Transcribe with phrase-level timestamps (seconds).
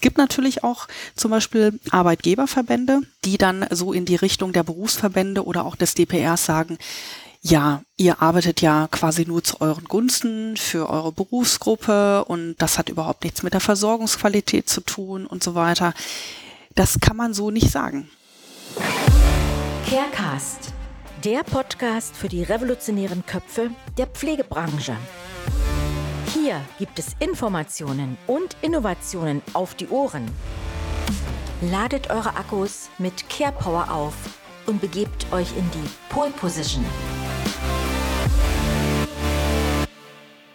[0.00, 5.44] Es gibt natürlich auch zum Beispiel Arbeitgeberverbände, die dann so in die Richtung der Berufsverbände
[5.44, 6.78] oder auch des DPRs sagen,
[7.42, 12.88] ja, ihr arbeitet ja quasi nur zu euren Gunsten für eure Berufsgruppe und das hat
[12.88, 15.92] überhaupt nichts mit der Versorgungsqualität zu tun und so weiter.
[16.74, 18.08] Das kann man so nicht sagen.
[19.86, 20.72] Carecast,
[21.24, 24.96] der Podcast für die revolutionären Köpfe der Pflegebranche.
[26.42, 30.24] Hier gibt es Informationen und Innovationen auf die Ohren.
[31.60, 34.14] Ladet eure Akkus mit CarePower auf
[34.66, 36.84] und begebt euch in die Pole Position.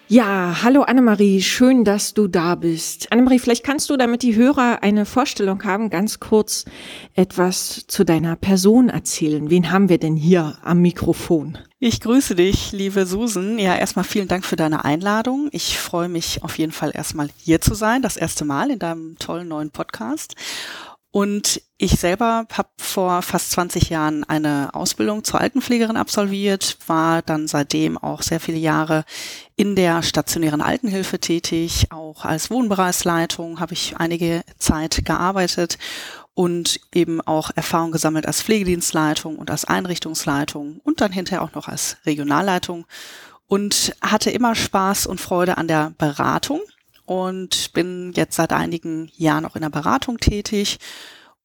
[0.07, 3.11] Ja, hallo Annemarie, schön, dass du da bist.
[3.11, 6.65] Annemarie, vielleicht kannst du, damit die Hörer eine Vorstellung haben, ganz kurz
[7.13, 9.49] etwas zu deiner Person erzählen.
[9.51, 11.57] Wen haben wir denn hier am Mikrofon?
[11.87, 13.59] Ich grüße dich, liebe Susan.
[13.59, 15.49] Ja, erstmal vielen Dank für deine Einladung.
[15.51, 19.19] Ich freue mich auf jeden Fall erstmal hier zu sein, das erste Mal in deinem
[19.19, 20.33] tollen neuen Podcast.
[21.11, 27.47] Und ich selber habe vor fast 20 Jahren eine Ausbildung zur Altenpflegerin absolviert, war dann
[27.47, 29.05] seitdem auch sehr viele Jahre
[29.55, 31.91] in der stationären Altenhilfe tätig.
[31.91, 35.77] Auch als Wohnbereichsleitung habe ich einige Zeit gearbeitet
[36.35, 41.67] und eben auch Erfahrung gesammelt als Pflegedienstleitung und als Einrichtungsleitung und dann hinterher auch noch
[41.67, 42.85] als Regionalleitung
[43.47, 46.61] und hatte immer Spaß und Freude an der Beratung
[47.05, 50.77] und bin jetzt seit einigen Jahren auch in der Beratung tätig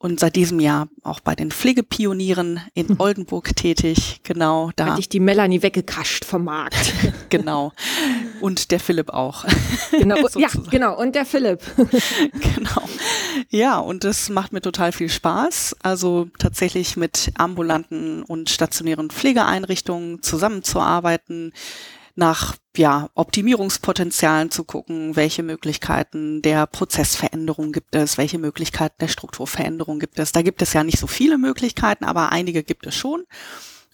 [0.00, 3.00] und seit diesem Jahr auch bei den Pflegepionieren in hm.
[3.00, 4.20] Oldenburg tätig.
[4.22, 4.86] Genau, da.
[4.86, 6.94] Hat dich die Melanie weggekascht vom Markt.
[7.28, 7.72] genau.
[8.40, 9.44] Und der Philipp auch.
[9.90, 10.98] Genau, ja, genau.
[10.98, 11.60] Und der Philipp.
[11.76, 12.82] genau.
[13.50, 15.76] Ja, und das macht mir total viel Spaß.
[15.82, 21.52] Also tatsächlich mit ambulanten und stationären Pflegeeinrichtungen zusammenzuarbeiten
[22.14, 29.98] nach ja, Optimierungspotenzialen zu gucken, welche Möglichkeiten der Prozessveränderung gibt es, welche Möglichkeiten der Strukturveränderung
[29.98, 30.32] gibt es.
[30.32, 33.24] Da gibt es ja nicht so viele Möglichkeiten, aber einige gibt es schon.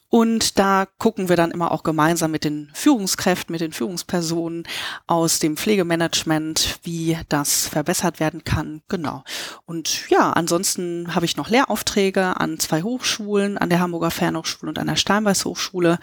[0.08, 4.66] Und da gucken wir dann immer auch gemeinsam mit den Führungskräften, mit den Führungspersonen
[5.06, 8.82] aus dem Pflegemanagement, wie das verbessert werden kann.
[8.88, 9.24] Genau.
[9.64, 14.78] Und ja, ansonsten habe ich noch Lehraufträge an zwei Hochschulen, an der Hamburger Fernhochschule und
[14.78, 15.98] an der Steinbeiß Hochschule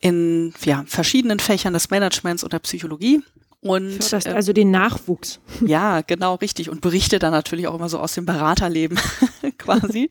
[0.00, 3.22] in ja, verschiedenen Fächern des Managements und der Psychologie.
[3.62, 5.40] Und Förderst äh, also den Nachwuchs.
[5.66, 6.70] Ja, genau, richtig.
[6.70, 8.98] Und berichte dann natürlich auch immer so aus dem Beraterleben
[9.58, 10.08] quasi.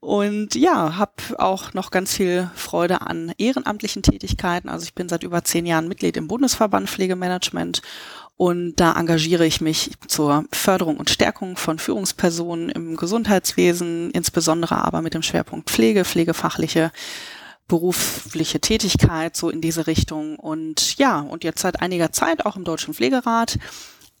[0.00, 4.68] Und ja, habe auch noch ganz viel Freude an ehrenamtlichen Tätigkeiten.
[4.68, 7.82] Also ich bin seit über zehn Jahren Mitglied im Bundesverband Pflegemanagement
[8.36, 15.00] und da engagiere ich mich zur Förderung und Stärkung von Führungspersonen im Gesundheitswesen, insbesondere aber
[15.00, 16.92] mit dem Schwerpunkt Pflege, pflegefachliche
[17.68, 20.36] berufliche Tätigkeit so in diese Richtung.
[20.38, 23.58] Und ja, und jetzt seit einiger Zeit auch im Deutschen Pflegerat.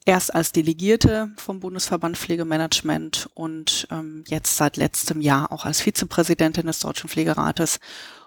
[0.04, 6.66] Erst als Delegierte vom Bundesverband Pflegemanagement und ähm, jetzt seit letztem Jahr auch als Vizepräsidentin
[6.66, 7.80] des Deutschen Pflegerates.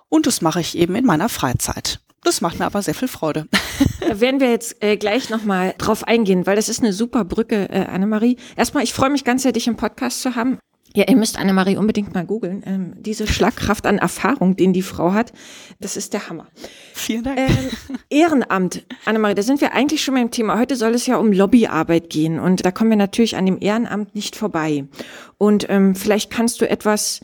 [0.10, 2.02] Und das mache ich eben in meiner Freizeit.
[2.24, 3.48] Das macht mir aber sehr viel Freude.
[4.02, 7.70] Da werden wir jetzt äh, gleich nochmal drauf eingehen, weil das ist eine super Brücke,
[7.70, 8.38] äh, Annemarie.
[8.56, 10.58] Erstmal, ich freue mich ganz sehr, dich im Podcast zu haben.
[10.96, 12.64] Ja, ihr müsst Annemarie unbedingt mal googeln.
[12.66, 15.34] Ähm, diese Schlagkraft an Erfahrung, den die Frau hat,
[15.80, 16.48] das ist der Hammer.
[16.94, 17.38] Vielen Dank.
[17.38, 17.70] Ähm,
[18.10, 20.58] Ehrenamt, Annemarie, da sind wir eigentlich schon beim Thema.
[20.58, 24.16] Heute soll es ja um Lobbyarbeit gehen und da kommen wir natürlich an dem Ehrenamt
[24.16, 24.86] nicht vorbei.
[25.38, 27.22] Und ähm, vielleicht kannst du etwas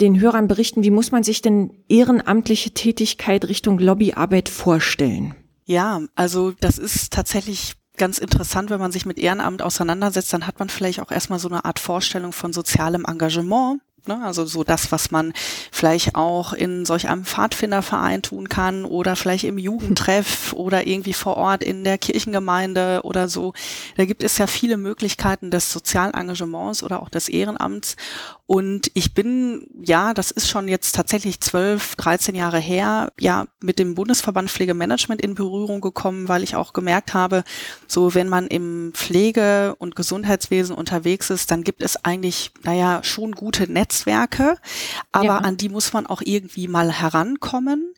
[0.00, 5.34] den Hörern berichten, wie muss man sich denn ehrenamtliche Tätigkeit Richtung Lobbyarbeit vorstellen?
[5.64, 10.58] Ja, also das ist tatsächlich ganz interessant, wenn man sich mit Ehrenamt auseinandersetzt, dann hat
[10.58, 13.80] man vielleicht auch erstmal so eine Art Vorstellung von sozialem Engagement.
[14.08, 14.20] Ne?
[14.24, 15.32] Also so das, was man
[15.70, 21.36] vielleicht auch in solch einem Pfadfinderverein tun kann oder vielleicht im Jugendtreff oder irgendwie vor
[21.36, 23.52] Ort in der Kirchengemeinde oder so.
[23.96, 27.94] Da gibt es ja viele Möglichkeiten des sozialen Engagements oder auch des Ehrenamts.
[28.52, 33.78] Und ich bin, ja, das ist schon jetzt tatsächlich zwölf, dreizehn Jahre her, ja, mit
[33.78, 37.44] dem Bundesverband Pflegemanagement in Berührung gekommen, weil ich auch gemerkt habe,
[37.86, 43.32] so wenn man im Pflege- und Gesundheitswesen unterwegs ist, dann gibt es eigentlich, naja, schon
[43.32, 44.58] gute Netzwerke,
[45.12, 45.38] aber ja.
[45.38, 47.94] an die muss man auch irgendwie mal herankommen.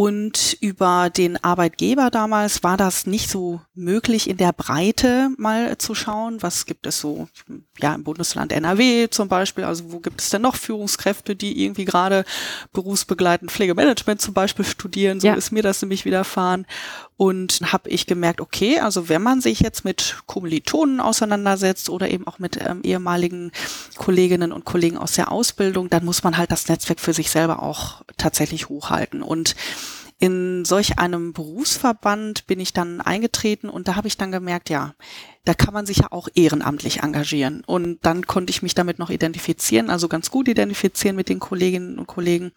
[0.00, 5.94] Und über den Arbeitgeber damals war das nicht so möglich, in der Breite mal zu
[5.94, 6.42] schauen.
[6.42, 7.28] Was gibt es so,
[7.78, 9.64] ja, im Bundesland NRW zum Beispiel?
[9.64, 12.24] Also wo gibt es denn noch Führungskräfte, die irgendwie gerade
[12.72, 15.20] berufsbegleitend Pflegemanagement zum Beispiel studieren?
[15.20, 15.34] So ja.
[15.34, 16.64] ist mir das nämlich widerfahren.
[17.20, 22.26] Und habe ich gemerkt, okay, also wenn man sich jetzt mit Kommilitonen auseinandersetzt oder eben
[22.26, 23.52] auch mit ähm, ehemaligen
[23.98, 27.62] Kolleginnen und Kollegen aus der Ausbildung, dann muss man halt das Netzwerk für sich selber
[27.62, 29.20] auch tatsächlich hochhalten.
[29.20, 29.54] Und
[30.18, 34.94] in solch einem Berufsverband bin ich dann eingetreten und da habe ich dann gemerkt, ja,
[35.44, 37.62] da kann man sich ja auch ehrenamtlich engagieren.
[37.66, 41.98] Und dann konnte ich mich damit noch identifizieren, also ganz gut identifizieren mit den Kolleginnen
[41.98, 42.52] und Kollegen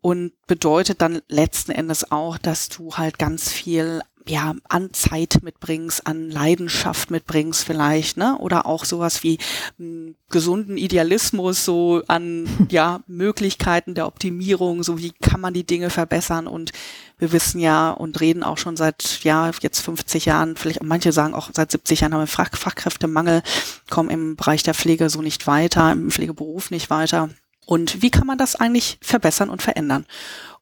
[0.00, 6.06] und bedeutet dann letzten Endes auch, dass du halt ganz viel ja, an Zeit mitbringst,
[6.06, 8.36] an Leidenschaft mitbringst vielleicht, ne?
[8.38, 9.38] Oder auch sowas wie
[9.78, 15.90] m, gesunden Idealismus, so an ja, Möglichkeiten der Optimierung, so wie kann man die Dinge
[15.90, 16.72] verbessern und
[17.18, 21.34] wir wissen ja und reden auch schon seit ja jetzt 50 Jahren, vielleicht manche sagen
[21.34, 23.42] auch seit 70 Jahren haben wir Fach, Fachkräftemangel,
[23.90, 27.30] kommen im Bereich der Pflege so nicht weiter, im Pflegeberuf nicht weiter.
[27.66, 30.06] Und wie kann man das eigentlich verbessern und verändern?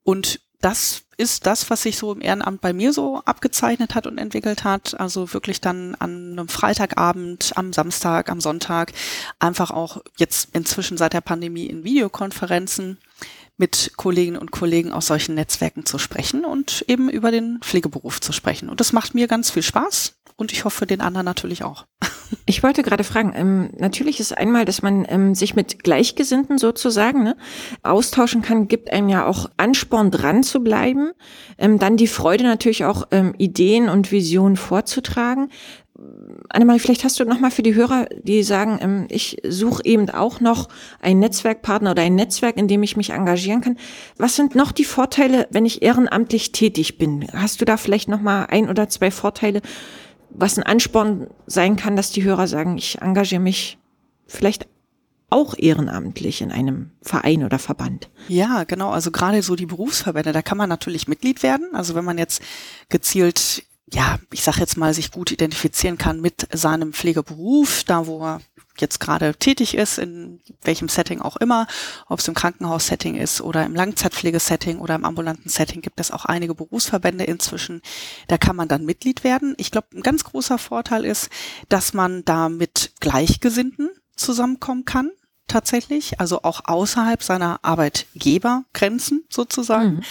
[0.02, 4.18] Und das ist das, was sich so im Ehrenamt bei mir so abgezeichnet hat und
[4.18, 4.98] entwickelt hat.
[4.98, 8.92] Also wirklich dann an einem Freitagabend, am Samstag, am Sonntag,
[9.38, 12.98] einfach auch jetzt inzwischen seit der Pandemie in Videokonferenzen
[13.56, 18.32] mit Kolleginnen und Kollegen aus solchen Netzwerken zu sprechen und eben über den Pflegeberuf zu
[18.32, 18.68] sprechen.
[18.68, 21.86] Und das macht mir ganz viel Spaß und ich hoffe den anderen natürlich auch.
[22.46, 27.22] Ich wollte gerade fragen, ähm, natürlich ist einmal, dass man ähm, sich mit Gleichgesinnten sozusagen
[27.22, 27.36] ne,
[27.82, 31.12] austauschen kann, gibt einem ja auch Ansporn dran zu bleiben,
[31.58, 35.50] ähm, dann die Freude natürlich auch ähm, Ideen und Visionen vorzutragen.
[36.50, 40.08] Annemarie, vielleicht hast du noch mal für die Hörer, die sagen, ähm, ich suche eben
[40.10, 40.68] auch noch
[41.00, 43.76] einen Netzwerkpartner oder ein Netzwerk, in dem ich mich engagieren kann.
[44.16, 47.26] Was sind noch die Vorteile, wenn ich ehrenamtlich tätig bin?
[47.32, 49.60] Hast du da vielleicht noch mal ein oder zwei Vorteile,
[50.30, 53.78] was ein Ansporn sein kann, dass die Hörer sagen, ich engagiere mich
[54.26, 54.66] vielleicht
[55.30, 58.08] auch ehrenamtlich in einem Verein oder Verband.
[58.28, 58.90] Ja, genau.
[58.90, 61.74] Also gerade so die Berufsverbände, da kann man natürlich Mitglied werden.
[61.74, 62.42] Also wenn man jetzt
[62.88, 68.22] gezielt ja, ich sage jetzt mal, sich gut identifizieren kann mit seinem Pflegeberuf, da wo
[68.22, 68.40] er
[68.80, 71.66] jetzt gerade tätig ist, in welchem Setting auch immer,
[72.08, 76.24] ob es im Krankenhaussetting ist oder im Langzeitpflegesetting oder im ambulanten Setting, gibt es auch
[76.24, 77.82] einige Berufsverbände inzwischen.
[78.28, 79.54] Da kann man dann Mitglied werden.
[79.58, 81.30] Ich glaube, ein ganz großer Vorteil ist,
[81.68, 85.10] dass man da mit Gleichgesinnten zusammenkommen kann
[85.48, 89.94] tatsächlich, also auch außerhalb seiner Arbeitgebergrenzen sozusagen.
[89.94, 90.02] Mhm.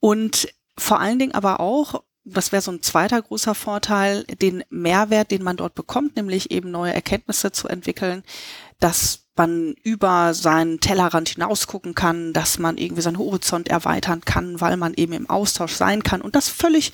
[0.00, 5.30] Und vor allen Dingen aber auch, das wäre so ein zweiter großer Vorteil, den Mehrwert,
[5.30, 8.22] den man dort bekommt, nämlich eben neue Erkenntnisse zu entwickeln,
[8.80, 14.76] dass man über seinen Tellerrand hinausgucken kann, dass man irgendwie seinen Horizont erweitern kann, weil
[14.76, 16.20] man eben im Austausch sein kann.
[16.20, 16.92] Und das völlig,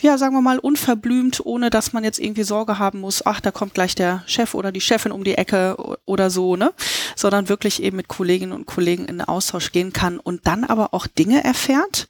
[0.00, 3.50] ja, sagen wir mal, unverblümt, ohne dass man jetzt irgendwie Sorge haben muss, ach, da
[3.50, 6.72] kommt gleich der Chef oder die Chefin um die Ecke oder so, ne,
[7.16, 10.94] sondern wirklich eben mit Kolleginnen und Kollegen in den Austausch gehen kann und dann aber
[10.94, 12.08] auch Dinge erfährt,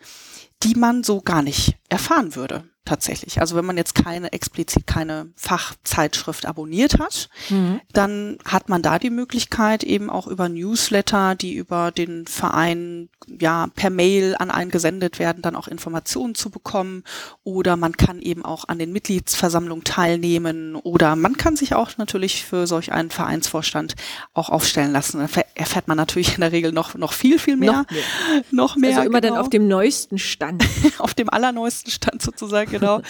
[0.65, 3.41] die man so gar nicht erfahren würde tatsächlich.
[3.41, 7.81] Also wenn man jetzt keine explizit keine Fachzeitschrift abonniert hat, mhm.
[7.93, 13.09] dann hat man da die Möglichkeit eben auch über Newsletter, die über den Verein
[13.41, 17.05] ja per Mail an einen gesendet werden, dann auch Informationen zu bekommen
[17.45, 22.45] oder man kann eben auch an den Mitgliedsversammlungen teilnehmen oder man kann sich auch natürlich
[22.45, 23.95] für solch einen Vereinsvorstand
[24.35, 25.21] auch aufstellen lassen.
[25.21, 28.77] Da erfährt man natürlich in der Regel noch noch viel viel mehr, noch mehr, noch
[28.77, 29.35] mehr also immer genau.
[29.35, 30.65] dann auf dem neuesten Stand,
[30.99, 33.03] auf dem allerneuesten Stand sozusagen genau.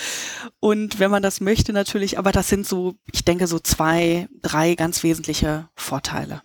[0.60, 4.74] Und wenn man das möchte natürlich, aber das sind so, ich denke, so zwei, drei
[4.74, 6.42] ganz wesentliche Vorteile.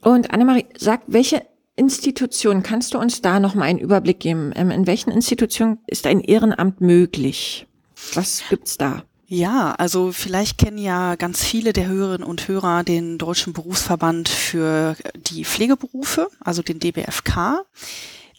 [0.00, 1.42] Und Annemarie, sag, welche
[1.76, 4.52] Institutionen, kannst du uns da nochmal einen Überblick geben?
[4.56, 7.66] Ähm, in welchen Institutionen ist ein Ehrenamt möglich?
[8.14, 9.04] Was gibt's da?
[9.30, 14.96] Ja, also vielleicht kennen ja ganz viele der Hörerinnen und Hörer den Deutschen Berufsverband für
[15.14, 17.66] die Pflegeberufe, also den DBFK.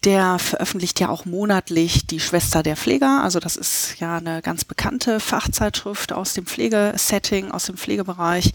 [0.06, 3.22] Der veröffentlicht ja auch monatlich die Schwester der Pfleger.
[3.22, 8.54] Also das ist ja eine ganz bekannte Fachzeitschrift aus dem Pflegesetting, aus dem Pflegebereich.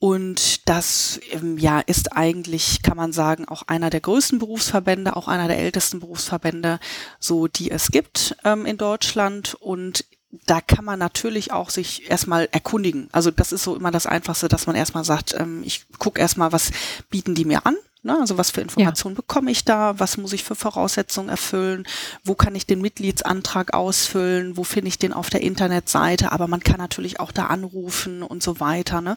[0.00, 5.28] Und das ähm, ja ist eigentlich, kann man sagen, auch einer der größten Berufsverbände, auch
[5.28, 6.78] einer der ältesten Berufsverbände,
[7.20, 9.54] so die es gibt ähm, in Deutschland.
[9.54, 10.04] Und
[10.46, 13.08] da kann man natürlich auch sich erstmal erkundigen.
[13.12, 16.52] Also das ist so immer das Einfachste, dass man erstmal sagt, ähm, ich gucke erstmal,
[16.52, 16.72] was
[17.08, 18.18] bieten die mir an Ne?
[18.20, 19.20] Also was für Informationen ja.
[19.22, 19.98] bekomme ich da?
[19.98, 21.84] Was muss ich für Voraussetzungen erfüllen?
[22.22, 24.56] Wo kann ich den Mitgliedsantrag ausfüllen?
[24.56, 26.30] Wo finde ich den auf der Internetseite?
[26.30, 29.00] Aber man kann natürlich auch da anrufen und so weiter.
[29.00, 29.16] Ne?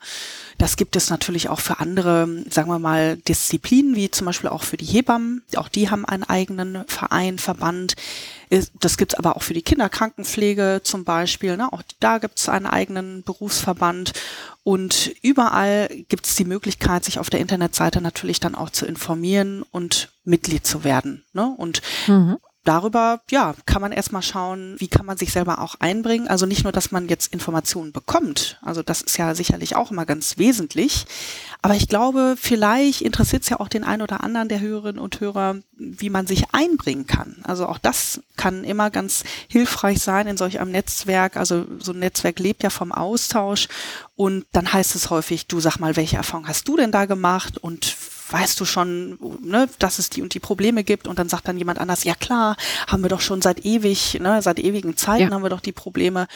[0.58, 4.64] Das gibt es natürlich auch für andere, sagen wir mal, Disziplinen, wie zum Beispiel auch
[4.64, 5.44] für die Hebammen.
[5.58, 7.96] Auch die haben einen eigenen Verein, Verband.
[8.80, 11.58] Das gibt's aber auch für die Kinderkrankenpflege zum Beispiel.
[11.58, 11.72] Ne?
[11.72, 14.14] Auch da gibt's einen eigenen Berufsverband.
[14.64, 19.64] Und überall gibt es die Möglichkeit, sich auf der Internetseite natürlich dann auch zu informieren
[19.72, 21.24] und Mitglied zu werden.
[21.34, 21.54] Ne?
[21.58, 22.38] Und mhm.
[22.68, 26.28] Darüber, ja, kann man erstmal schauen, wie kann man sich selber auch einbringen.
[26.28, 28.60] Also nicht nur, dass man jetzt Informationen bekommt.
[28.62, 31.06] Also das ist ja sicherlich auch immer ganz wesentlich.
[31.62, 35.20] Aber ich glaube, vielleicht interessiert es ja auch den einen oder anderen der Hörerinnen und
[35.20, 37.38] Hörer, wie man sich einbringen kann.
[37.44, 41.38] Also auch das kann immer ganz hilfreich sein in solch einem Netzwerk.
[41.38, 43.68] Also so ein Netzwerk lebt ja vom Austausch.
[44.16, 47.58] Und dann heißt es häufig, du sag mal, welche Erfahrung hast du denn da gemacht?
[47.58, 47.96] Und
[48.30, 51.58] weißt du schon, ne, dass es die und die Probleme gibt und dann sagt dann
[51.58, 52.56] jemand anders, ja klar,
[52.88, 55.32] haben wir doch schon seit ewig, ne, seit ewigen Zeiten ja.
[55.32, 56.28] haben wir doch die Probleme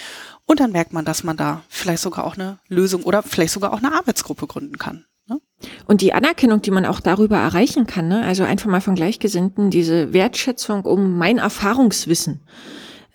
[0.46, 3.74] und dann merkt man, dass man da vielleicht sogar auch eine Lösung oder vielleicht sogar
[3.74, 5.06] auch eine Arbeitsgruppe gründen kann.
[5.28, 5.40] Ne?
[5.86, 8.24] Und die Anerkennung, die man auch darüber erreichen kann, ne?
[8.24, 12.42] also einfach mal von Gleichgesinnten, diese Wertschätzung um mein Erfahrungswissen,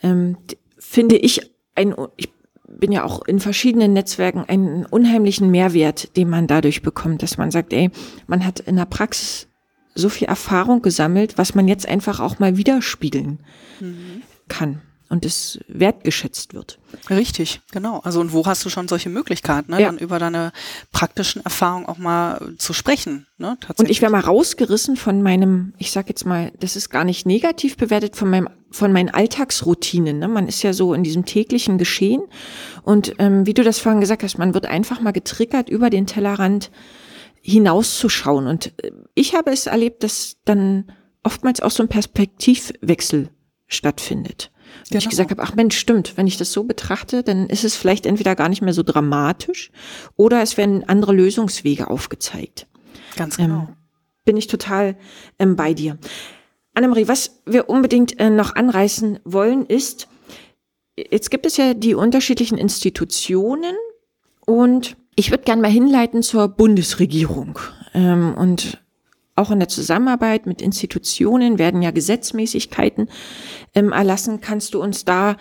[0.03, 0.37] ähm,
[0.79, 2.31] finde ich ein, ich
[2.69, 7.51] bin ja auch in verschiedenen Netzwerken einen unheimlichen Mehrwert, den man dadurch bekommt, dass man
[7.51, 7.91] sagt, ey,
[8.27, 9.49] man hat in der Praxis
[9.95, 13.41] so viel Erfahrung gesammelt, was man jetzt einfach auch mal widerspiegeln
[13.81, 14.23] mhm.
[14.49, 16.79] kann und es wertgeschätzt wird.
[17.11, 18.01] Richtig, genau.
[18.01, 19.81] Also und wo hast du schon solche Möglichkeiten, ne?
[19.81, 19.87] Ja.
[19.87, 20.53] dann über deine
[20.93, 23.27] praktischen Erfahrungen auch mal zu sprechen.
[23.39, 23.57] Ne?
[23.77, 27.27] Und ich wäre mal rausgerissen von meinem, ich sag jetzt mal, das ist gar nicht
[27.27, 30.19] negativ bewertet, von meinem, von meinen Alltagsroutinen.
[30.19, 30.29] Ne?
[30.29, 32.23] Man ist ja so in diesem täglichen Geschehen.
[32.83, 36.07] Und ähm, wie du das vorhin gesagt hast, man wird einfach mal getriggert, über den
[36.07, 36.71] Tellerrand
[37.41, 38.47] hinauszuschauen.
[38.47, 40.93] Und äh, ich habe es erlebt, dass dann
[41.23, 43.31] oftmals auch so ein Perspektivwechsel
[43.67, 44.53] stattfindet.
[44.91, 44.99] Genau.
[44.99, 48.05] Ich gesagt habe, ach Mensch, stimmt, wenn ich das so betrachte, dann ist es vielleicht
[48.05, 49.71] entweder gar nicht mehr so dramatisch
[50.17, 52.67] oder es werden andere Lösungswege aufgezeigt.
[53.17, 53.61] Ganz genau.
[53.61, 53.69] Ähm,
[54.25, 54.97] bin ich total
[55.39, 55.99] ähm, bei dir.
[56.77, 60.09] Annemarie, was wir unbedingt äh, noch anreißen wollen, ist,
[60.97, 63.75] jetzt gibt es ja die unterschiedlichen Institutionen
[64.45, 67.59] und ich würde gerne mal hinleiten zur Bundesregierung.
[67.95, 68.85] Ähm, und
[69.35, 73.09] auch in der Zusammenarbeit mit Institutionen werden ja Gesetzmäßigkeiten
[73.75, 74.41] ähm, erlassen.
[74.41, 75.37] Kannst du uns da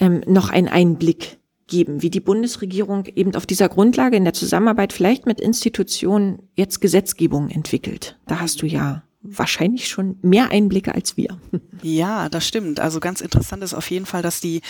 [0.00, 4.92] ähm, noch einen Einblick geben, wie die Bundesregierung eben auf dieser Grundlage in der Zusammenarbeit
[4.92, 8.18] vielleicht mit Institutionen jetzt Gesetzgebung entwickelt?
[8.26, 11.38] Da hast du ja wahrscheinlich schon mehr Einblicke als wir.
[11.82, 12.80] Ja, das stimmt.
[12.80, 14.62] Also ganz interessant ist auf jeden Fall, dass die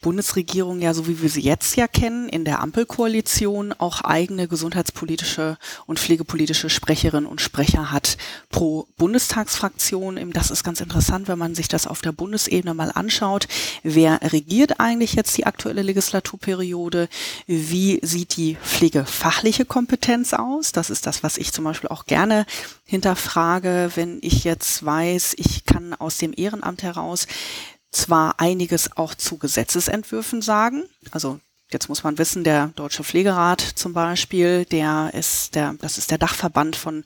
[0.00, 5.58] Bundesregierung ja, so wie wir sie jetzt ja kennen, in der Ampelkoalition auch eigene gesundheitspolitische
[5.86, 8.16] und pflegepolitische Sprecherinnen und Sprecher hat
[8.48, 10.32] pro Bundestagsfraktion.
[10.32, 13.46] Das ist ganz interessant, wenn man sich das auf der Bundesebene mal anschaut.
[13.82, 17.08] Wer regiert eigentlich jetzt die aktuelle Legislaturperiode?
[17.46, 20.72] Wie sieht die pflegefachliche Kompetenz aus?
[20.72, 22.46] Das ist das, was ich zum Beispiel auch gerne
[22.84, 27.26] hinterfrage, wenn ich jetzt weiß, ich kann aus dem Ehrenamt heraus
[27.90, 31.40] zwar einiges auch zu Gesetzesentwürfen sagen, also
[31.74, 36.18] Jetzt muss man wissen, der Deutsche Pflegerat zum Beispiel, der ist der, das ist der
[36.18, 37.04] Dachverband von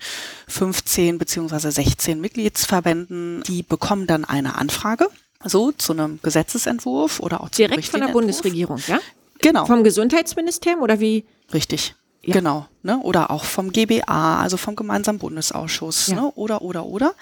[0.49, 3.42] 15 beziehungsweise 16 Mitgliedsverbänden.
[3.47, 5.08] Die bekommen dann eine Anfrage,
[5.44, 9.00] so zu einem Gesetzesentwurf oder auch zu direkt von der Bundesregierung, ja?
[9.40, 9.64] Genau.
[9.64, 11.25] Vom Gesundheitsministerium oder wie?
[11.54, 11.94] Richtig.
[12.22, 12.34] Ja.
[12.34, 12.98] Genau, ne?
[12.98, 16.16] Oder auch vom GBA, also vom gemeinsamen Bundesausschuss, ja.
[16.16, 16.32] ne?
[16.32, 17.14] Oder, oder, oder.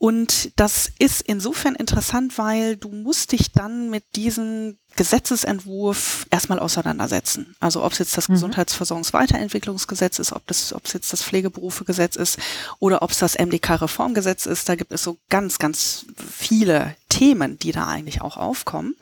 [0.00, 7.56] Und das ist insofern interessant, weil du musst dich dann mit diesem Gesetzesentwurf erstmal auseinandersetzen.
[7.58, 8.34] Also ob es jetzt das mhm.
[8.34, 12.38] Gesundheitsversorgungsweiterentwicklungsgesetz ist, ob das, ob es jetzt das Pflegeberufegesetz ist
[12.78, 14.68] oder ob es das MDK-Reformgesetz ist.
[14.68, 18.94] Da gibt es so ganz, ganz viele Themen, die da eigentlich auch aufkommen.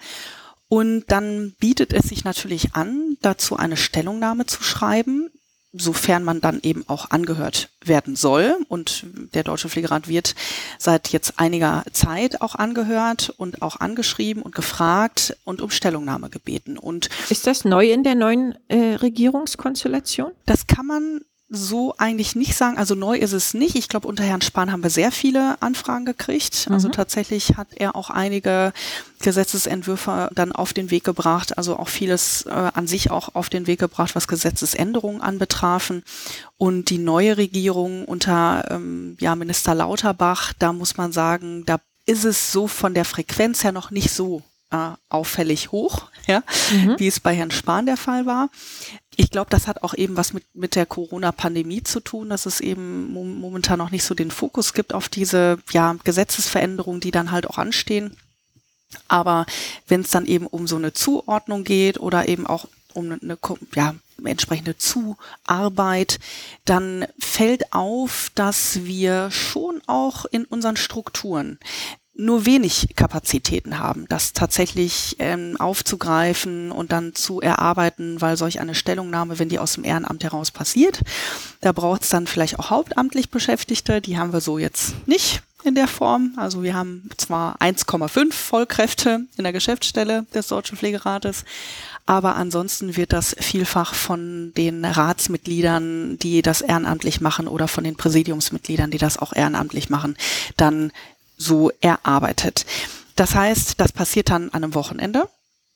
[0.69, 5.31] Und dann bietet es sich natürlich an, dazu eine Stellungnahme zu schreiben,
[5.73, 8.57] sofern man dann eben auch angehört werden soll.
[8.69, 9.05] Und
[9.35, 10.35] der Deutsche Pflegerat wird
[10.79, 16.79] seit jetzt einiger Zeit auch angehört und auch angeschrieben und gefragt und um Stellungnahme gebeten.
[16.79, 20.33] Und ist das neu in der neuen äh, Regierungskonstellation?
[20.47, 22.77] Das kann man so eigentlich nicht sagen.
[22.77, 23.77] Also neu ist es nicht.
[23.77, 26.67] Ich glaube, unter Herrn Spahn haben wir sehr viele Anfragen gekriegt.
[26.71, 26.93] Also mhm.
[26.93, 28.73] tatsächlich hat er auch einige
[29.21, 31.57] Gesetzesentwürfe dann auf den Weg gebracht.
[31.57, 36.03] Also auch vieles äh, an sich auch auf den Weg gebracht, was Gesetzesänderungen anbetrafen.
[36.57, 42.25] Und die neue Regierung unter ähm, ja, Minister Lauterbach, da muss man sagen, da ist
[42.25, 46.95] es so von der Frequenz her noch nicht so äh, auffällig hoch, ja, mhm.
[46.99, 48.49] wie es bei Herrn Spahn der Fall war.
[49.19, 52.61] Ich glaube, das hat auch eben was mit, mit der Corona-Pandemie zu tun, dass es
[52.61, 57.49] eben momentan noch nicht so den Fokus gibt auf diese ja, Gesetzesveränderungen, die dann halt
[57.49, 58.17] auch anstehen.
[59.09, 59.47] Aber
[59.89, 63.39] wenn es dann eben um so eine Zuordnung geht oder eben auch um eine
[63.75, 63.95] ja,
[64.25, 66.19] entsprechende Zuarbeit,
[66.65, 71.59] dann fällt auf, dass wir schon auch in unseren Strukturen
[72.17, 78.75] nur wenig Kapazitäten haben, das tatsächlich ähm, aufzugreifen und dann zu erarbeiten, weil solch eine
[78.75, 81.01] Stellungnahme, wenn die aus dem Ehrenamt heraus passiert,
[81.61, 85.75] da braucht es dann vielleicht auch hauptamtlich Beschäftigte, die haben wir so jetzt nicht in
[85.75, 86.33] der Form.
[86.37, 91.45] Also wir haben zwar 1,5 Vollkräfte in der Geschäftsstelle des Deutschen Pflegerates,
[92.07, 97.97] aber ansonsten wird das vielfach von den Ratsmitgliedern, die das ehrenamtlich machen oder von den
[97.97, 100.17] Präsidiumsmitgliedern, die das auch ehrenamtlich machen,
[100.57, 100.93] dann
[101.37, 102.67] so erarbeitet.
[103.15, 105.29] Das heißt, das passiert dann an einem Wochenende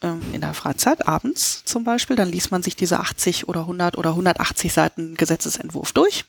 [0.02, 3.98] ähm, in der Freizeit, abends zum Beispiel, dann liest man sich diese 80 oder 100
[3.98, 6.24] oder 180 Seiten Gesetzesentwurf durch,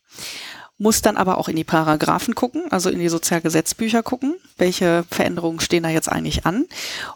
[0.77, 5.59] muss dann aber auch in die Paragraphen gucken, also in die Sozialgesetzbücher gucken, welche Veränderungen
[5.59, 6.65] stehen da jetzt eigentlich an.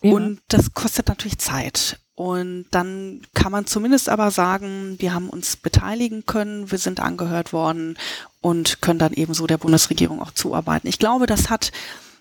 [0.01, 0.13] Ja.
[0.13, 1.99] Und das kostet natürlich Zeit.
[2.13, 7.51] Und dann kann man zumindest aber sagen, wir haben uns beteiligen können, wir sind angehört
[7.51, 7.97] worden
[8.39, 10.87] und können dann ebenso der Bundesregierung auch zuarbeiten.
[10.87, 11.73] Ich glaube, das hat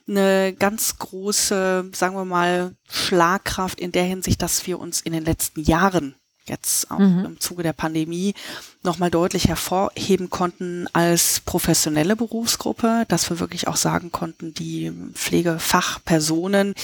[0.06, 5.24] eine ganz große, sagen wir mal, Schlagkraft in der Hinsicht, dass wir uns in den
[5.24, 6.14] letzten Jahren
[6.46, 7.24] jetzt auch mhm.
[7.24, 8.34] im Zuge der Pandemie
[8.82, 16.74] nochmal deutlich hervorheben konnten als professionelle Berufsgruppe, dass wir wirklich auch sagen konnten, die Pflegefachpersonen,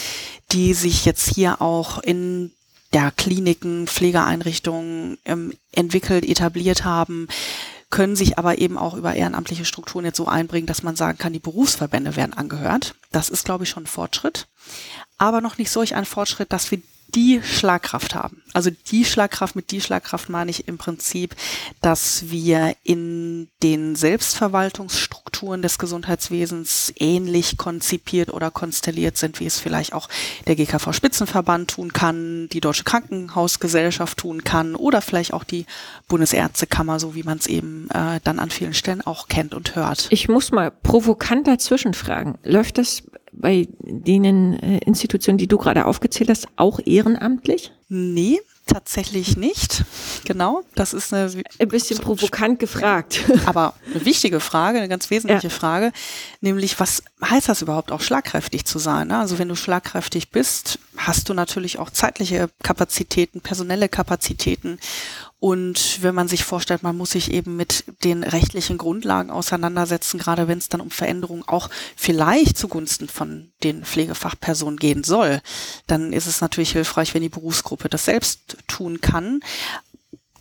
[0.53, 2.53] die sich jetzt hier auch in
[2.93, 7.29] der Kliniken, Pflegeeinrichtungen ähm, entwickelt, etabliert haben,
[7.90, 11.32] können sich aber eben auch über ehrenamtliche Strukturen jetzt so einbringen, dass man sagen kann,
[11.32, 12.94] die Berufsverbände werden angehört.
[13.11, 14.47] Das ist, glaube ich, schon ein Fortschritt.
[15.18, 16.80] Aber noch nicht solch ein Fortschritt, dass wir
[17.14, 18.43] die Schlagkraft haben.
[18.52, 21.37] Also die Schlagkraft, mit die Schlagkraft meine ich im Prinzip,
[21.81, 29.93] dass wir in den Selbstverwaltungsstrukturen des Gesundheitswesens ähnlich konzipiert oder konstelliert sind, wie es vielleicht
[29.93, 30.09] auch
[30.47, 35.67] der GKV Spitzenverband tun kann, die Deutsche Krankenhausgesellschaft tun kann oder vielleicht auch die
[36.09, 40.09] Bundesärztekammer, so wie man es eben äh, dann an vielen Stellen auch kennt und hört.
[40.11, 42.38] Ich muss mal provokant dazwischen fragen.
[42.43, 47.72] Läuft das bei denen äh, Institutionen, die du gerade aufgezählt hast, auch ehrenamtlich?
[47.88, 49.84] Nee, tatsächlich nicht.
[50.25, 53.25] Genau, das ist eine ein bisschen provokant gefragt.
[53.46, 55.54] Aber eine wichtige Frage, eine ganz wesentliche ja.
[55.54, 55.92] Frage,
[56.40, 59.08] nämlich was heißt das überhaupt auch schlagkräftig zu sein?
[59.08, 59.18] Ne?
[59.18, 64.78] Also wenn du schlagkräftig bist, hast du natürlich auch zeitliche Kapazitäten, personelle Kapazitäten
[65.40, 70.49] und wenn man sich vorstellt, man muss sich eben mit den rechtlichen Grundlagen auseinandersetzen, gerade
[70.49, 75.40] wenn es dann um Veränderungen auch vielleicht zugunsten von den Pflegefachpersonen gehen soll,
[75.87, 79.40] dann ist es natürlich hilfreich, wenn die Berufsgruppe das selbst tun kann.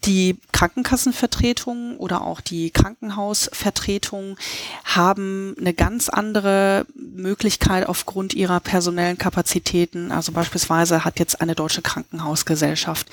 [0.05, 4.37] Die Krankenkassenvertretung oder auch die Krankenhausvertretung
[4.85, 10.11] haben eine ganz andere Möglichkeit aufgrund ihrer personellen Kapazitäten.
[10.11, 13.07] Also beispielsweise hat jetzt eine deutsche Krankenhausgesellschaft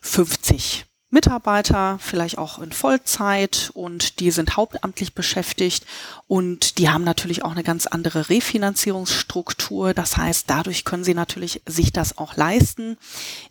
[0.00, 5.84] 50 Mitarbeiter, vielleicht auch in Vollzeit und die sind hauptamtlich beschäftigt
[6.26, 9.92] und die haben natürlich auch eine ganz andere Refinanzierungsstruktur.
[9.92, 12.96] Das heißt, dadurch können sie natürlich sich das auch leisten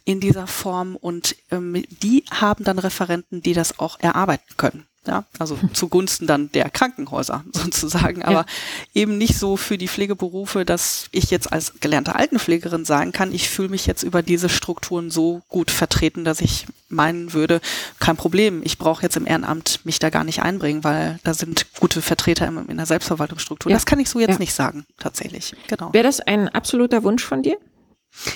[0.06, 4.88] in dieser Form und ähm, die haben dann Referenten, die das auch erarbeiten können.
[5.08, 8.46] Ja, also zugunsten dann der Krankenhäuser sozusagen, aber ja.
[8.94, 13.50] eben nicht so für die Pflegeberufe, dass ich jetzt als gelernte Altenpflegerin sagen kann, ich
[13.50, 17.62] fühle mich jetzt über diese Strukturen so gut vertreten, dass ich meinen würde,
[18.00, 21.66] kein Problem, ich brauche jetzt im Ehrenamt mich da gar nicht einbringen, weil da sind
[21.80, 23.72] gute Vertreter in, in der Selbstverwaltungsstruktur.
[23.72, 23.76] Ja.
[23.76, 24.38] Das kann ich so jetzt ja.
[24.38, 25.56] nicht sagen, tatsächlich.
[25.68, 25.92] Genau.
[25.94, 27.58] Wäre das ein absoluter Wunsch von dir?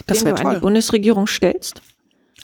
[0.07, 0.45] Das den du toll.
[0.47, 1.81] an die Bundesregierung stellst?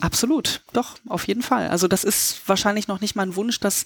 [0.01, 1.69] Absolut, doch, auf jeden Fall.
[1.69, 3.85] Also das ist wahrscheinlich noch nicht mal ein Wunsch, das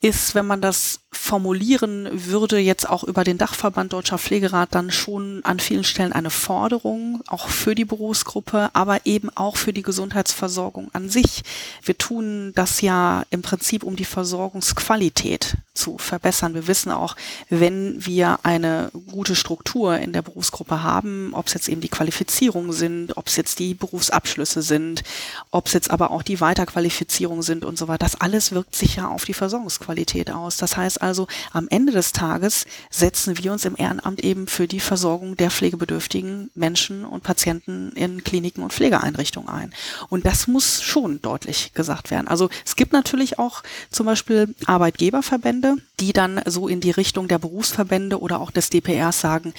[0.00, 5.40] ist, wenn man das formulieren würde, jetzt auch über den Dachverband Deutscher Pflegerat dann schon
[5.44, 10.90] an vielen Stellen eine Forderung, auch für die Berufsgruppe, aber eben auch für die Gesundheitsversorgung
[10.92, 11.42] an sich.
[11.82, 16.54] Wir tun das ja im Prinzip, um die Versorgungsqualität zu verbessern.
[16.54, 17.16] Wir wissen auch,
[17.48, 22.72] wenn wir eine gute Struktur in der Berufsgruppe haben, ob es jetzt eben die Qualifizierungen
[22.72, 25.02] sind, ob es jetzt die Berufsabschlüsse sind,
[25.50, 28.96] ob es jetzt aber auch die Weiterqualifizierung sind und so weiter, das alles wirkt sich
[28.96, 29.87] ja auf die Versorgungsqualität
[30.30, 30.56] aus.
[30.56, 34.80] Das heißt also, am Ende des Tages setzen wir uns im Ehrenamt eben für die
[34.80, 39.74] Versorgung der pflegebedürftigen Menschen und Patienten in Kliniken und Pflegeeinrichtungen ein.
[40.08, 42.28] Und das muss schon deutlich gesagt werden.
[42.28, 47.38] Also es gibt natürlich auch zum Beispiel Arbeitgeberverbände, die dann so in die Richtung der
[47.38, 49.54] Berufsverbände oder auch des DPRs sagen,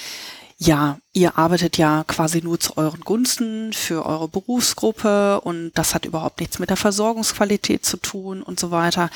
[0.62, 6.06] ja, ihr arbeitet ja quasi nur zu euren Gunsten für eure Berufsgruppe und das hat
[6.06, 9.10] überhaupt nichts mit der Versorgungsqualität zu tun und so weiter.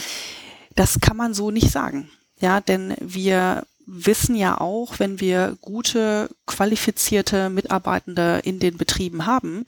[0.76, 2.10] Das kann man so nicht sagen.
[2.40, 9.66] Ja, denn wir wissen ja auch, wenn wir gute, qualifizierte Mitarbeitende in den Betrieben haben,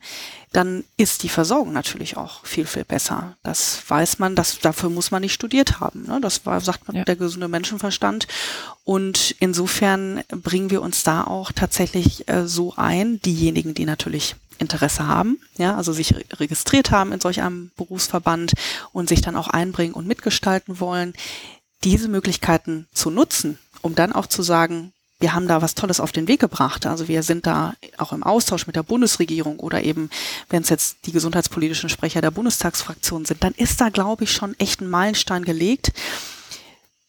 [0.52, 3.36] dann ist die Versorgung natürlich auch viel, viel besser.
[3.42, 6.04] Das weiß man, das, dafür muss man nicht studiert haben.
[6.06, 6.20] Ne?
[6.20, 7.04] Das war, sagt man, ja.
[7.04, 8.26] der gesunde Menschenverstand.
[8.84, 15.06] Und insofern bringen wir uns da auch tatsächlich äh, so ein, diejenigen, die natürlich Interesse
[15.06, 18.54] haben, ja, also sich registriert haben in solch einem Berufsverband
[18.92, 21.12] und sich dann auch einbringen und mitgestalten wollen,
[21.84, 26.12] diese Möglichkeiten zu nutzen, um dann auch zu sagen, wir haben da was Tolles auf
[26.12, 26.84] den Weg gebracht.
[26.84, 30.10] Also wir sind da auch im Austausch mit der Bundesregierung oder eben,
[30.50, 34.58] wenn es jetzt die gesundheitspolitischen Sprecher der Bundestagsfraktion sind, dann ist da, glaube ich, schon
[34.58, 35.92] echt ein Meilenstein gelegt,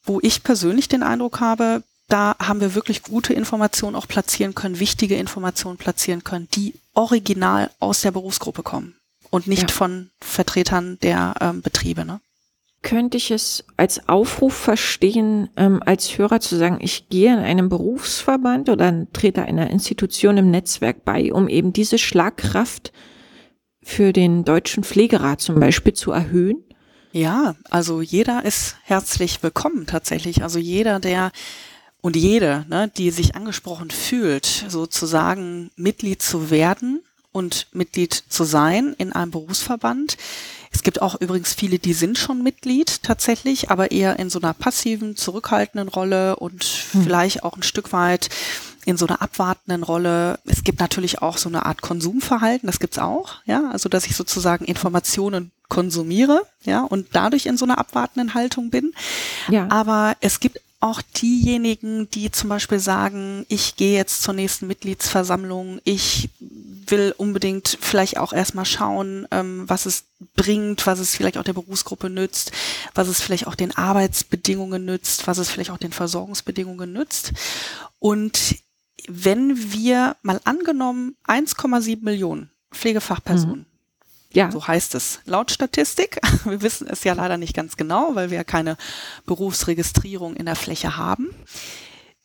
[0.05, 4.79] wo ich persönlich den Eindruck habe, da haben wir wirklich gute Informationen auch platzieren können,
[4.79, 8.95] wichtige Informationen platzieren können, die original aus der Berufsgruppe kommen
[9.31, 9.75] und nicht ja.
[9.75, 12.05] von Vertretern der ähm, Betriebe.
[12.05, 12.21] Ne?
[12.81, 17.69] Könnte ich es als Aufruf verstehen, ähm, als Hörer zu sagen, ich gehe in einem
[17.69, 22.91] Berufsverband oder trete einer Institution im Netzwerk bei, um eben diese Schlagkraft
[23.83, 26.63] für den deutschen Pflegerat zum Beispiel zu erhöhen?
[27.11, 30.43] Ja, also jeder ist herzlich willkommen tatsächlich.
[30.43, 31.31] Also jeder, der
[32.01, 37.01] und jede, ne, die sich angesprochen fühlt, sozusagen Mitglied zu werden
[37.37, 40.17] und Mitglied zu sein in einem Berufsverband,
[40.71, 44.53] es gibt auch übrigens viele, die sind schon Mitglied tatsächlich, aber eher in so einer
[44.53, 47.03] passiven, zurückhaltenden Rolle und hm.
[47.03, 48.29] vielleicht auch ein Stück weit
[48.85, 50.39] in so einer abwartenden Rolle.
[50.45, 54.15] Es gibt natürlich auch so eine Art Konsumverhalten, das gibt's auch, ja, also dass ich
[54.15, 58.93] sozusagen Informationen konsumiere, ja, und dadurch in so einer abwartenden Haltung bin.
[59.49, 59.67] Ja.
[59.69, 65.81] Aber es gibt auch diejenigen, die zum Beispiel sagen, ich gehe jetzt zur nächsten Mitgliedsversammlung,
[65.83, 71.43] ich will unbedingt vielleicht auch erstmal schauen, ähm, was es bringt, was es vielleicht auch
[71.43, 72.51] der Berufsgruppe nützt,
[72.93, 77.33] was es vielleicht auch den Arbeitsbedingungen nützt, was es vielleicht auch den Versorgungsbedingungen nützt.
[77.99, 78.57] Und
[79.07, 83.76] wenn wir mal angenommen 1,7 Millionen Pflegefachpersonen mhm
[84.31, 84.51] ja.
[84.51, 86.19] So heißt es laut Statistik.
[86.43, 88.77] Wir wissen es ja leider nicht ganz genau, weil wir keine
[89.25, 91.33] Berufsregistrierung in der Fläche haben.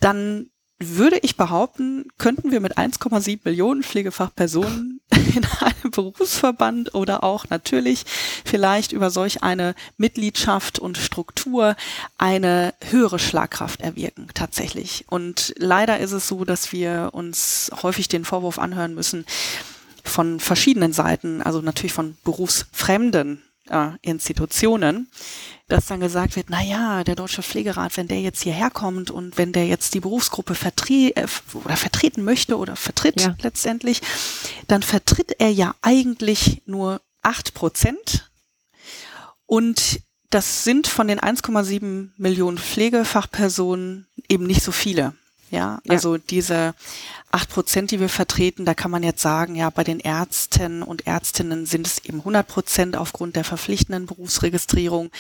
[0.01, 0.51] Dann
[0.91, 8.05] würde ich behaupten, könnten wir mit 1,7 Millionen Pflegefachpersonen in einem Berufsverband oder auch natürlich
[8.45, 11.77] vielleicht über solch eine Mitgliedschaft und Struktur
[12.19, 15.05] eine höhere Schlagkraft erwirken, tatsächlich.
[15.09, 19.25] Und leider ist es so, dass wir uns häufig den Vorwurf anhören müssen,
[20.05, 25.09] von verschiedenen Seiten, also natürlich von berufsfremden äh, Institutionen,
[25.69, 29.39] dass dann gesagt wird, na ja, der Deutsche Pflegerat, wenn der jetzt hierher kommt und
[29.39, 33.35] wenn der jetzt die Berufsgruppe vertre äh, oder vertreten möchte oder vertritt ja.
[33.41, 34.01] letztendlich,
[34.69, 38.31] dann vertritt er ja eigentlich nur acht Prozent
[39.47, 45.15] und das sind von den 1,7 Millionen Pflegefachpersonen eben nicht so viele.
[45.51, 46.23] Ja, also ja.
[46.31, 46.75] diese
[47.33, 51.07] acht Prozent, die wir vertreten, da kann man jetzt sagen, ja, bei den Ärzten und
[51.07, 55.11] Ärztinnen sind es eben 100 Prozent aufgrund der verpflichtenden Berufsregistrierung.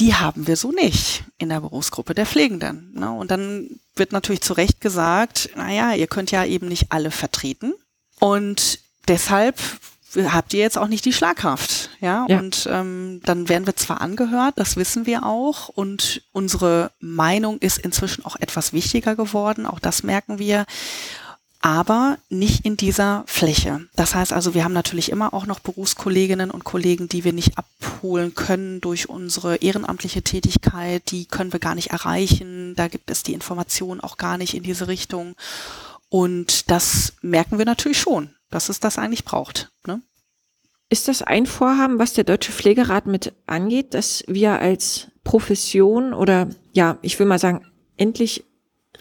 [0.00, 2.92] Die haben wir so nicht in der Berufsgruppe der Pflegenden.
[2.94, 3.12] Ne?
[3.12, 7.74] Und dann wird natürlich zu Recht gesagt, naja, ihr könnt ja eben nicht alle vertreten.
[8.18, 9.60] Und deshalb
[10.16, 11.90] habt ihr jetzt auch nicht die Schlagkraft.
[12.00, 12.38] Ja, ja.
[12.38, 17.78] und ähm, dann werden wir zwar angehört, das wissen wir auch, und unsere Meinung ist
[17.78, 20.64] inzwischen auch etwas wichtiger geworden, auch das merken wir
[21.64, 23.88] aber nicht in dieser Fläche.
[23.96, 27.56] Das heißt also, wir haben natürlich immer auch noch Berufskolleginnen und Kollegen, die wir nicht
[27.56, 31.10] abholen können durch unsere ehrenamtliche Tätigkeit.
[31.10, 32.74] Die können wir gar nicht erreichen.
[32.76, 35.36] Da gibt es die Information auch gar nicht in diese Richtung.
[36.10, 39.70] Und das merken wir natürlich schon, dass es das eigentlich braucht.
[39.86, 40.02] Ne?
[40.90, 46.50] Ist das ein Vorhaben, was der Deutsche Pflegerat mit angeht, dass wir als Profession oder
[46.74, 47.64] ja, ich will mal sagen,
[47.96, 48.44] endlich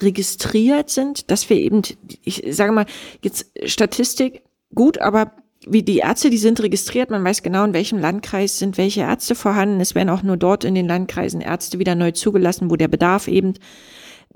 [0.01, 1.81] registriert sind, dass wir eben,
[2.23, 2.85] ich sage mal,
[3.21, 5.33] jetzt Statistik gut, aber
[5.65, 9.35] wie die Ärzte, die sind registriert, man weiß genau, in welchem Landkreis sind welche Ärzte
[9.35, 9.79] vorhanden.
[9.79, 13.27] Es werden auch nur dort in den Landkreisen Ärzte wieder neu zugelassen, wo der Bedarf
[13.27, 13.53] eben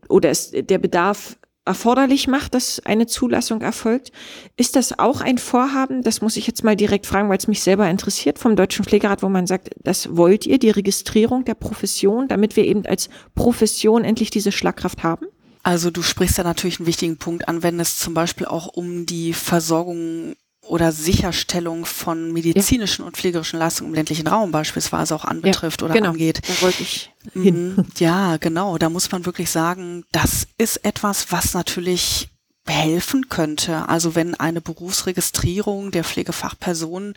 [0.10, 4.12] oder es, der Bedarf erforderlich macht, dass eine Zulassung erfolgt.
[4.56, 7.62] Ist das auch ein Vorhaben, das muss ich jetzt mal direkt fragen, weil es mich
[7.62, 12.30] selber interessiert, vom Deutschen Pflegerat, wo man sagt, das wollt ihr, die Registrierung der Profession,
[12.30, 15.28] damit wir eben als Profession endlich diese Schlagkraft haben?
[15.68, 19.06] Also du sprichst da natürlich einen wichtigen Punkt an, wenn es zum Beispiel auch um
[19.06, 23.08] die Versorgung oder Sicherstellung von medizinischen ja.
[23.08, 26.12] und pflegerischen Leistungen im ländlichen Raum beispielsweise auch anbetrifft ja, oder genau.
[26.12, 26.40] angeht.
[26.48, 27.76] Da wollte ich hin.
[27.76, 27.86] Mhm.
[27.98, 28.78] Ja, genau.
[28.78, 32.30] Da muss man wirklich sagen, das ist etwas, was natürlich
[32.66, 33.90] helfen könnte.
[33.90, 37.14] Also wenn eine Berufsregistrierung der Pflegefachpersonen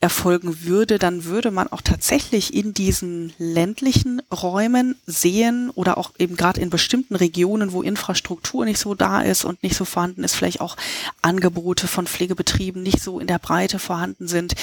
[0.00, 6.36] erfolgen würde, dann würde man auch tatsächlich in diesen ländlichen Räumen sehen oder auch eben
[6.36, 10.34] gerade in bestimmten Regionen, wo Infrastruktur nicht so da ist und nicht so vorhanden ist,
[10.34, 10.76] vielleicht auch
[11.20, 14.54] Angebote von Pflegebetrieben nicht so in der Breite vorhanden sind,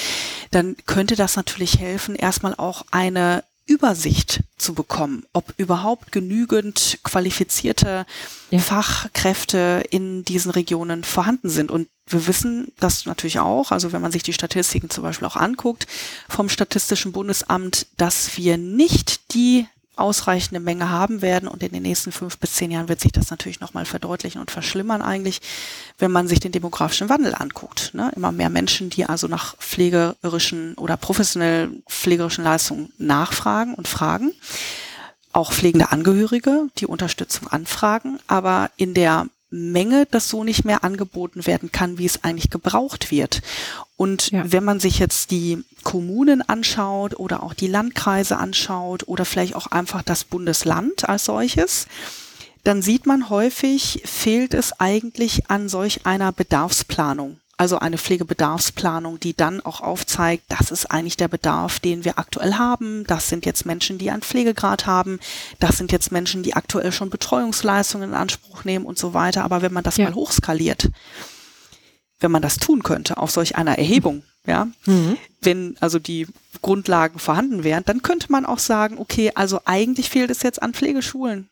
[0.50, 8.06] dann könnte das natürlich helfen, erstmal auch eine Übersicht zu bekommen, ob überhaupt genügend qualifizierte
[8.50, 8.58] ja.
[8.58, 11.70] Fachkräfte in diesen Regionen vorhanden sind.
[11.70, 15.36] Und wir wissen das natürlich auch, also wenn man sich die Statistiken zum Beispiel auch
[15.36, 15.86] anguckt
[16.28, 19.66] vom Statistischen Bundesamt, dass wir nicht die
[19.98, 23.30] ausreichende Menge haben werden und in den nächsten fünf bis zehn Jahren wird sich das
[23.30, 25.40] natürlich nochmal verdeutlichen und verschlimmern eigentlich,
[25.98, 27.92] wenn man sich den demografischen Wandel anguckt.
[27.94, 28.12] Ne?
[28.16, 34.32] Immer mehr Menschen, die also nach pflegerischen oder professionell pflegerischen Leistungen nachfragen und fragen.
[35.32, 41.46] Auch pflegende Angehörige, die Unterstützung anfragen, aber in der Menge das so nicht mehr angeboten
[41.46, 43.40] werden kann, wie es eigentlich gebraucht wird.
[43.96, 44.44] Und ja.
[44.50, 49.68] wenn man sich jetzt die Kommunen anschaut oder auch die Landkreise anschaut oder vielleicht auch
[49.68, 51.86] einfach das Bundesland als solches,
[52.64, 57.40] dann sieht man häufig, fehlt es eigentlich an solch einer Bedarfsplanung.
[57.56, 62.54] Also eine Pflegebedarfsplanung, die dann auch aufzeigt, das ist eigentlich der Bedarf, den wir aktuell
[62.54, 63.02] haben.
[63.08, 65.18] Das sind jetzt Menschen, die einen Pflegegrad haben.
[65.58, 69.42] Das sind jetzt Menschen, die aktuell schon Betreuungsleistungen in Anspruch nehmen und so weiter.
[69.42, 70.04] Aber wenn man das ja.
[70.04, 70.90] mal hochskaliert,
[72.20, 75.16] wenn man das tun könnte auf solch einer Erhebung, ja, mhm.
[75.42, 76.26] wenn also die
[76.62, 80.74] Grundlagen vorhanden wären, dann könnte man auch sagen, okay, also eigentlich fehlt es jetzt an
[80.74, 81.48] Pflegeschulen.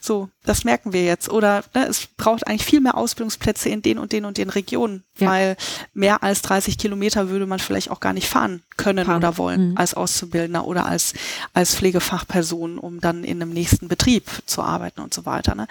[0.00, 1.28] So, das merken wir jetzt.
[1.28, 5.04] Oder ne, es braucht eigentlich viel mehr Ausbildungsplätze in den und den und den Regionen,
[5.18, 5.28] ja.
[5.28, 5.56] weil
[5.92, 9.18] mehr als 30 Kilometer würde man vielleicht auch gar nicht fahren können fahren.
[9.18, 9.76] oder wollen mhm.
[9.76, 11.12] als Auszubildender oder als,
[11.52, 15.54] als Pflegefachperson, um dann in einem nächsten Betrieb zu arbeiten und so weiter.
[15.54, 15.66] Ne?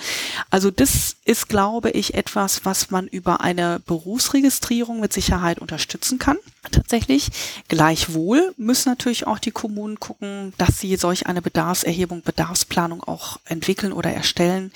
[0.51, 6.38] Also das ist, glaube ich, etwas, was man über eine Berufsregistrierung mit Sicherheit unterstützen kann.
[6.71, 7.29] Tatsächlich.
[7.67, 13.93] Gleichwohl müssen natürlich auch die Kommunen gucken, dass sie solch eine Bedarfserhebung, Bedarfsplanung auch entwickeln
[13.93, 14.72] oder erstellen,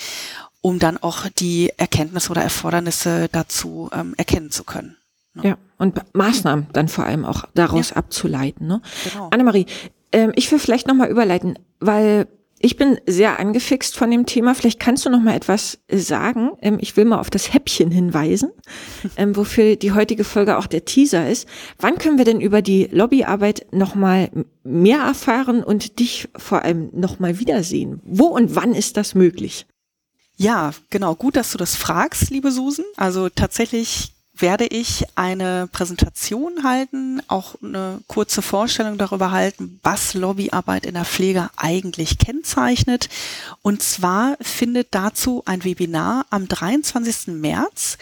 [0.61, 4.97] um dann auch die Erkenntnisse oder Erfordernisse dazu ähm, erkennen zu können.
[5.33, 5.49] Ne?
[5.49, 7.97] Ja, und Maßnahmen dann vor allem auch daraus ja.
[7.97, 8.67] abzuleiten.
[8.67, 8.81] Ne?
[9.03, 9.29] Genau.
[9.31, 9.65] Annemarie,
[10.11, 12.27] ähm, ich will vielleicht nochmal überleiten, weil
[12.63, 14.55] ich bin sehr angefixt von dem Thema.
[14.55, 16.51] Vielleicht kannst du noch mal etwas sagen.
[16.61, 18.51] Ähm, ich will mal auf das Häppchen hinweisen,
[19.17, 21.45] ähm, wofür die heutige Folge auch der Teaser ist.
[21.77, 24.29] Wann können wir denn über die Lobbyarbeit noch mal
[24.63, 27.99] mehr erfahren und dich vor allem noch mal wiedersehen?
[28.05, 29.65] Wo und wann ist das möglich?
[30.37, 31.15] Ja, genau.
[31.15, 32.85] Gut, dass du das fragst, liebe Susan.
[32.95, 34.12] Also tatsächlich
[34.43, 41.05] werde ich eine Präsentation halten, auch eine kurze Vorstellung darüber halten, was Lobbyarbeit in der
[41.05, 43.07] Pflege eigentlich kennzeichnet.
[43.61, 47.27] Und zwar findet dazu ein Webinar am 23.
[47.27, 47.97] März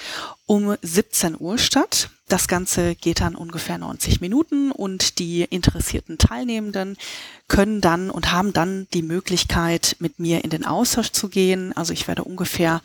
[0.48, 2.10] um 17 Uhr statt.
[2.28, 6.98] Das Ganze geht dann ungefähr 90 Minuten und die interessierten Teilnehmenden
[7.50, 11.72] können dann und haben dann die Möglichkeit, mit mir in den Austausch zu gehen.
[11.78, 12.82] Also ich werde ungefähr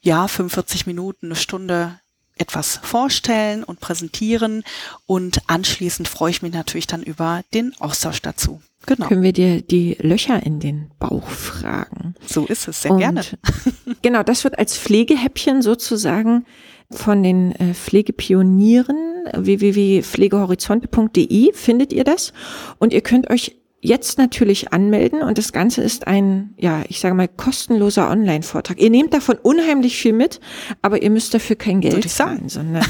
[0.00, 1.98] ja, 45 Minuten, eine Stunde
[2.36, 4.64] etwas vorstellen und präsentieren
[5.06, 8.60] und anschließend freue ich mich natürlich dann über den Austausch dazu.
[8.86, 9.08] Genau.
[9.08, 12.14] Können wir dir die Löcher in den Bauch fragen?
[12.26, 13.22] So ist es, sehr und gerne.
[14.02, 16.44] genau, das wird als Pflegehäppchen sozusagen
[16.90, 18.98] von den äh, Pflegepionieren
[19.32, 22.34] www.pflegehorizonte.de findet ihr das
[22.78, 27.14] und ihr könnt euch jetzt natürlich anmelden und das Ganze ist ein, ja, ich sage
[27.14, 28.80] mal, kostenloser Online-Vortrag.
[28.80, 30.40] Ihr nehmt davon unheimlich viel mit,
[30.80, 32.84] aber ihr müsst dafür kein Geld zahlen, sondern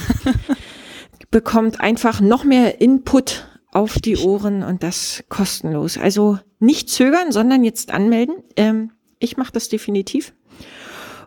[1.33, 5.99] bekommt einfach noch mehr Input auf die Ohren und das kostenlos.
[5.99, 8.37] Also nicht zögern, sondern jetzt anmelden.
[8.57, 10.33] Ähm, ich mache das definitiv.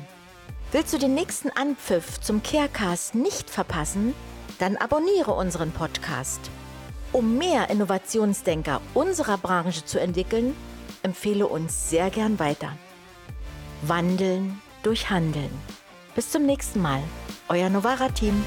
[0.71, 4.13] Willst du den nächsten Anpfiff zum Carecast nicht verpassen?
[4.59, 6.41] Dann abonniere unseren Podcast.
[7.11, 10.55] Um mehr Innovationsdenker unserer Branche zu entwickeln,
[11.01, 12.73] empfehle uns sehr gern weiter.
[13.81, 15.49] Wandeln durch Handeln.
[16.13, 17.01] Bis zum nächsten Mal.
[17.47, 18.43] Euer Novara-Team.